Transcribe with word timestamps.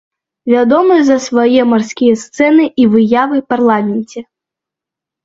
Вядомы 0.51 0.95
за 1.09 1.17
свае 1.25 1.65
марскія 1.73 2.13
сцэны 2.21 2.65
і 2.85 2.87
выявы 2.95 3.37
парламенце. 3.55 4.19